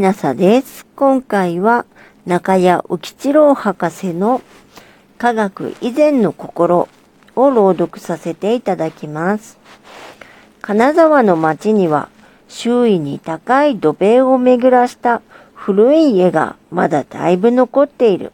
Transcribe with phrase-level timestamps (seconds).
[0.00, 0.86] ひなさです。
[0.96, 1.84] 今回は
[2.24, 4.40] 中谷浮吉郎博士の
[5.18, 6.88] 科学以前の心
[7.36, 9.58] を朗読させていただきます。
[10.62, 12.08] 金沢の町には
[12.48, 15.20] 周囲に高い土塀を巡らした
[15.52, 18.32] 古い家がまだだいぶ残っている。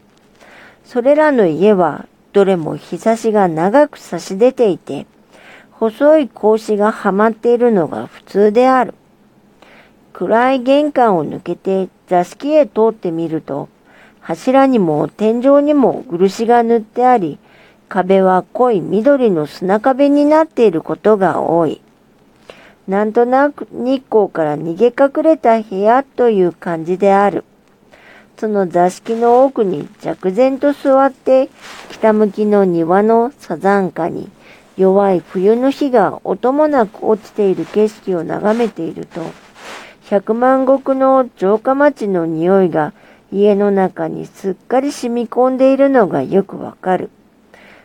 [0.84, 5.08] それらの家はどれも日差しが長く差し出ていて、
[5.72, 8.94] 細い格子がはまっているのが普通である。
[10.18, 13.68] 暗い玄関を抜けて座敷へ通ってみると、
[14.20, 17.38] 柱にも天井にも漆が塗ってあり、
[17.90, 21.82] 壁は濃い緑の砂壁になっていることが多い。
[22.88, 27.44] なんとなく日光から逃げ隠れた部屋という感じである。
[28.38, 31.50] その座敷の奥に弱然と座って
[31.90, 34.30] 北向きの庭のサザンカに
[34.78, 39.20] 弱い冬の日が音もなく落ちている景色を眺めていると、
[40.08, 42.92] 百万石の城下町の匂いが
[43.32, 47.10] 家の中にすっかり染み込んでいるのがよくわかる。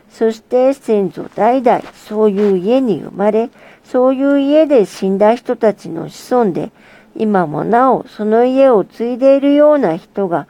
[0.08, 3.50] そして先祖代々そういう家に生まれ、
[3.82, 6.70] そういう家で死んだ人たちの子孫で、
[7.16, 10.46] 今もなおその家を継いでいるような人が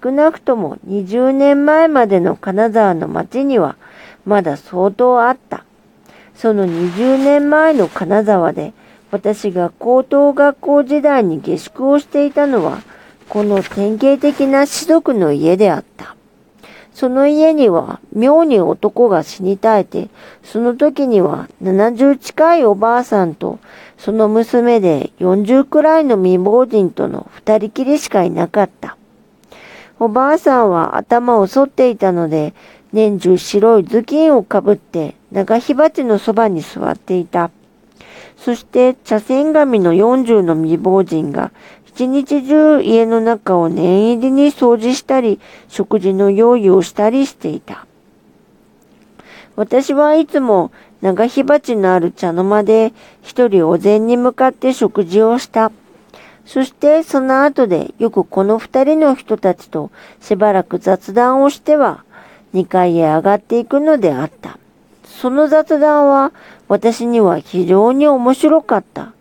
[0.00, 3.76] 少なくとも20年前までの金沢の町には
[4.24, 5.64] まだ相当あった。
[6.36, 8.74] その20年前の金沢で
[9.16, 12.82] 私が高等学校時代に下宿をしていたのは
[13.30, 16.14] この典型的な士族の家であった。
[16.92, 20.08] その家には妙に男が死に絶えて、
[20.42, 23.58] その時には70近いおばあさんと、
[23.96, 28.98] その娘で40くらいの未亡人との二人きりしかいなかった。
[29.98, 32.52] おばあさんは頭を剃っていたので、
[32.92, 37.50] 年中白い頭巾をかぶって長火鉢のそばに座っていた。
[38.36, 41.50] そして茶筅紙の40の未亡人が
[41.86, 47.86] 一日中家の中を念入りに掃除したり、食事の用意をしたりしていた。
[49.56, 55.72] 私はいつも長火鉢のある茶の間で一人お膳に向かって食事をした。
[56.44, 59.90] そしてその後でよくこの二人の人たちと
[60.20, 62.04] しばらく雑談をしては
[62.52, 64.58] 二階へ上がっていくのであった。
[65.06, 66.32] その雑談は
[66.68, 69.12] 私には非常に面白かった。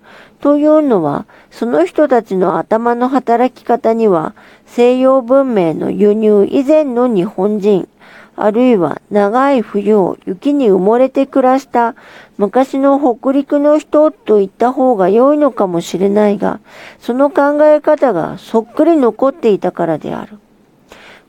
[0.42, 4.36] というのは、その人たちの頭の働き方には、
[4.66, 7.88] 西洋文明の輸入以前の日本人、
[8.36, 11.96] あるいは長い冬を雪に埋もれて暮らした
[12.38, 16.60] 昔の北陸の人と言った方が良いのかもしれないが、
[17.00, 20.38] その考え方がそっくり残っていたからである。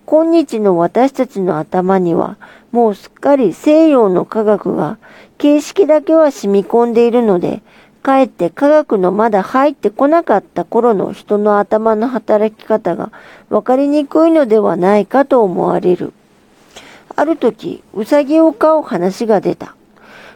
[0.06, 2.37] 今日の私たちの頭には、
[2.71, 4.99] もうすっかり西洋の科学が
[5.37, 7.61] 形式だけは染み込んでいるので、
[8.05, 13.11] かえって科学のまだ入ってこなかった頃の人の頭の働き方が
[13.49, 16.12] 分かりにくいのではないかと思われる。
[17.17, 19.75] ある時、うさぎを飼う話が出た。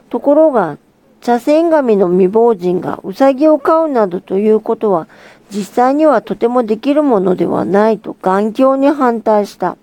[0.09, 0.79] ところが、
[1.21, 5.07] 茶筅紙の未亡人がうさぎを飼うなどということは
[5.51, 9.77] 実際にはとてもできるものではないと眼鏡に反対した。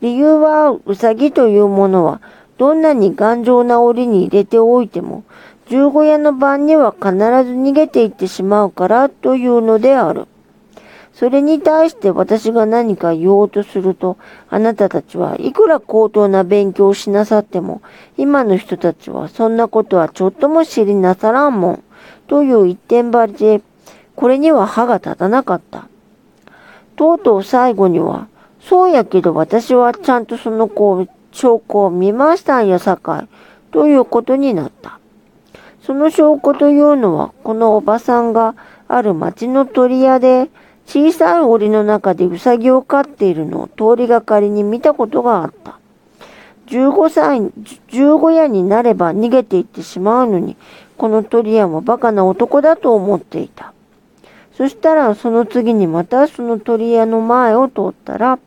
[0.00, 2.20] 理由はうさぎというものは
[2.58, 5.24] どんなに頑丈な檻に入れておいても
[5.68, 10.26] 十五夜の晩には必ず逃げていってしまうからというのである。
[11.14, 14.18] それに対して私が何か言おうとすると、
[14.50, 17.82] あなたたちはいくら高等な勉強をしなさっても、
[18.16, 21.84] 今の人たちはそんなことはちょっとも知りなさらんもん。
[22.26, 23.62] という一点張りで、
[24.16, 25.88] これには歯が立たなかった。
[26.96, 28.28] とうとう最後には、
[28.60, 33.28] そうやけど私はちゃんとその子、証拠を見ましたんやさかい、
[33.72, 34.98] ということになった。
[35.82, 38.54] その証拠というのは、このおばさんが
[38.88, 40.48] ある町の鳥屋で、
[40.86, 45.78] 小さい檻の中でウサギを飼っているのを通りがかりに見たことがあった。
[46.66, 50.56] 15歳、15夜になれば逃げていってしまうのに、
[50.96, 53.72] この鳥屋もバカな男だと思っていた。
[54.56, 58.38] そしたらその次にまたその鳥屋の前を通ったら、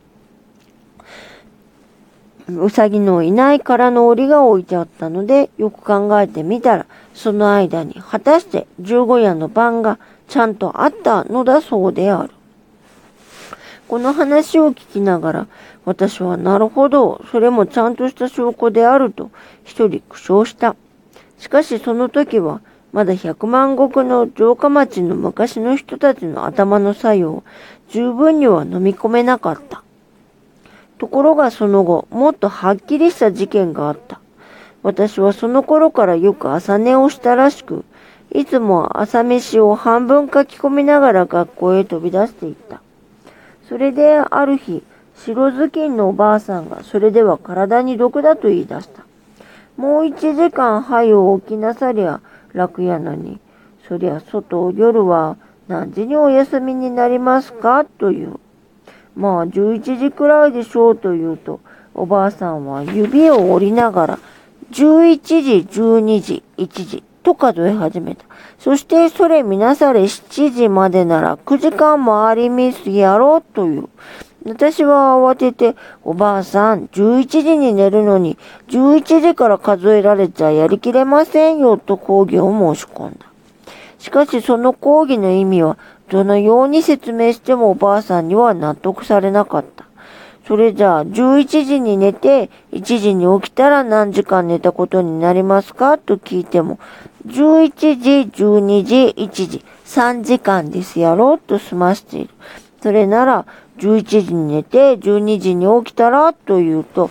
[2.49, 9.99] うさぎのいない空の檻が置いてあったので、よく考えてみたら、その間に果たして十五夜の晩が
[10.29, 12.29] ちゃんとあったのだそうである。
[13.89, 15.47] この話を聞きながら、
[15.83, 19.29] 私はなるほど、それもちゃんとした証拠であると
[19.65, 20.77] 一人苦笑した。
[21.37, 22.61] しかしその時は、
[22.97, 27.43] まだ百万石の城下町の昔の人たちの頭の作用を
[27.89, 29.83] 十分には飲み込めなかった。
[30.97, 34.19] ところがその後、もっとはっきりした事件があった。
[34.81, 37.85] 私はその頃からよく朝寝をしたらしく、
[38.33, 42.81] いつも朝飯を半分書き込みながら学校へ飛び出していった。
[43.69, 44.81] それである日、
[45.17, 49.05] 白ずきんのおばあさんがそれでは体に毒だと言い出した。
[49.75, 52.21] もう一時間早う起きなさりゃ
[52.53, 53.39] 楽やのに、
[53.87, 57.85] そりゃ外夜は何時にお休みになりますか？
[57.85, 58.39] という。
[59.15, 61.59] まあ11時くらいでしょうと言うと、
[61.93, 64.19] おばあさんは指を折りながら、
[64.71, 68.25] 11時、12時、1時と数え始めた。
[68.59, 73.37] そしてそれ見なされ7時までなら9時間もありみすやろ？
[73.37, 73.89] うという。
[74.47, 78.37] 私は慌てて、おばあさん、11時に寝るのに、
[78.69, 83.25] 11時から数えられちゃやりきれませんよ、と講義を申し込んだ。
[83.99, 85.77] しかしその講義の意味は、
[86.09, 89.83] どのように説明してもおばあさんには納得されなかった。
[90.47, 96.79] それじゃあ、11時に寝て、1時に起きたら何時間寝たことになりますかと聞いても、
[97.27, 102.29] 11時、12時、1時、3時間ですやろうと済ましている。
[102.87, 103.45] それなら、
[103.79, 107.09] 11時に寝て、12時に起きたら、と言うと、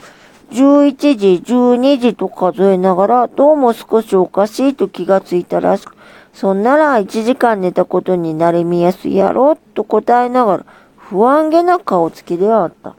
[0.50, 5.94] 11時、12時と数えながら、どうも少しおかしいと気がついたらしく、
[6.32, 10.64] そんなら1時間寝たことになりみやすいやろ、と答えながら、
[10.96, 12.94] 不安げな顔つきであった。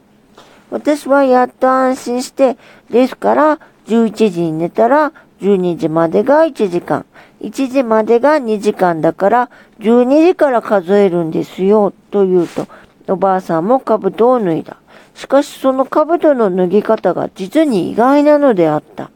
[0.70, 2.56] 私はやっと安心して、
[2.90, 3.58] ですから、
[3.88, 7.06] 11時に寝たら、12時までが1時間、
[7.40, 9.50] 1時までが2時間だから、
[9.80, 12.66] 12時から数えるんですよ、と言うと、
[13.12, 14.76] おばあさんも兜を脱いだ。
[15.14, 19.10] しかしその兜の脱ぎ方が実に意外なのであった。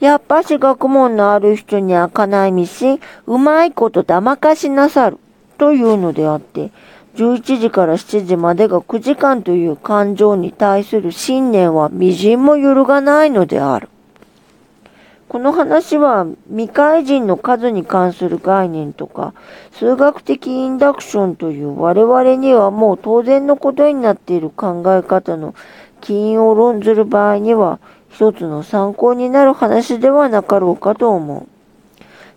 [0.00, 5.18] やっぱし学問のある人に開かないミシン、うまいこと騙かしなさる、
[5.58, 6.70] というのであって、
[7.16, 13.88] 11時から7時までが9時間という感情に対する信念は微塵も揺るがないのである。
[15.28, 19.34] この話は未開人の数に関する概念とか、
[19.72, 25.54] 数学的インダクションという我々にはもう当然のことになっている考え方の
[26.00, 27.78] 起因を論ずる場合には、
[28.10, 31.46] 一つの参考になる話ではなかろうかと思う。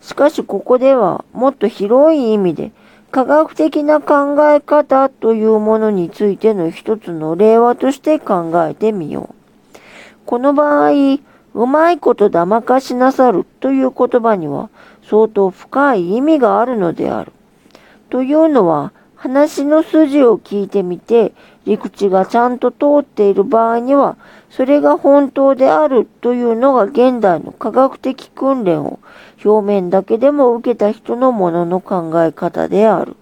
[0.05, 2.71] しかしここではもっと広い意味で
[3.11, 9.79] 科学的な考え方というものについての一つの例話として考えてみよう。
[10.25, 10.91] この場合、
[11.53, 14.69] うまいこと騙かしなさるという言葉には
[15.03, 17.31] 相当深い意味があるのである。
[18.09, 21.33] というのは話の筋を聞いてみて
[21.65, 24.17] 陸地がちゃんと通っている場合には
[24.49, 28.99] それが本当であるというのが現代の科学的訓練を
[29.45, 33.15] 表面だけでも受けた人のものの考え方である。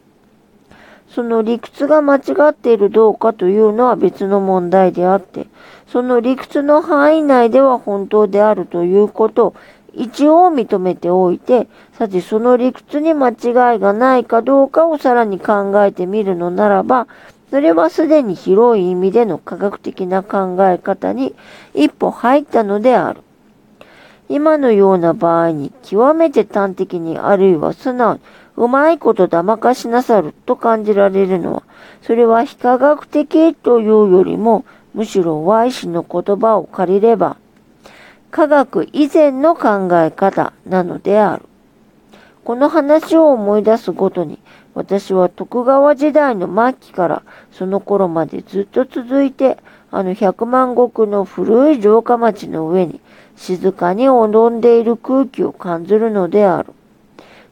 [1.14, 5.48] その理屈が間違っているどうかというのは別の問題であって、
[5.88, 9.56] その理屈の範囲内では本当であるということを
[9.94, 13.36] 一応認めておいて、さてその理屈に間違い
[13.80, 17.08] がないかどうかをさらに考えてみるのならば、
[17.50, 21.36] それはすでに広い意味での科学的な考え方に
[21.74, 23.24] 一歩入ったのである。
[24.30, 28.20] 今のような場合に極めて端的にあるいは素直に
[28.60, 31.64] うまいこと騙かしなさると感じられるのは、
[32.02, 37.38] それは非科学的というよりも、むしろ Y 氏の言葉を借りれば、
[38.32, 41.44] 科学以前の考え方なのである。
[42.44, 44.40] この話を思い出すごとに、
[44.74, 49.58] 私は徳川時代の末期からその頃までずっと続いて、
[49.92, 53.00] あの百万石の古い城下町の上に
[53.36, 56.74] 静かに踊んでいる空気を感じるのである。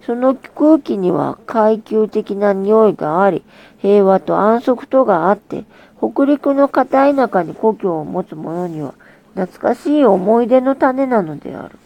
[0.06, 3.44] その空気には階級的な匂いがあり、
[3.80, 5.66] 平和と安息とがあって、
[5.98, 8.94] 北陸の片田舎に故郷を持つ者には
[9.36, 11.78] 懐かしい思い出の種なのである。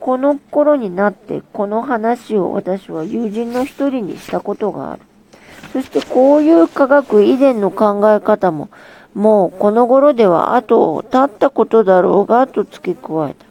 [0.00, 5.02] この頃になってこの話を私は友人の一人にしたことがある。
[5.72, 8.68] そしてこういう科学以前の考え方も
[9.14, 13.46] もうこの頃では後を経ったことだろうがと付け加えた。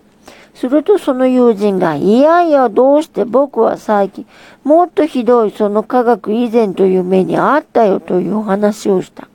[0.55, 4.27] するとその友人が、いやいやどうして僕は最近
[4.63, 9.27] もっとひどいその科学以前という目にあったよという話をした。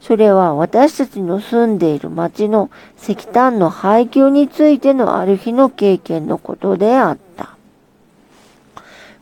[0.00, 7.56] それは私たちの住んでいる町の石炭の配給についてのある日の経験のことであった。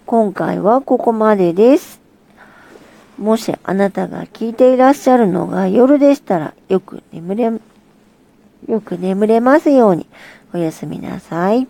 [0.06, 1.89] 今回はここまでです。
[3.20, 7.52] もしあなたが聞いていらっしゃるのが夜でしたらよく眠れ、
[8.66, 10.06] よく眠れますように
[10.54, 11.68] おやすみなさい。